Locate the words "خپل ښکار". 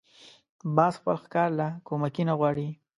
0.99-1.49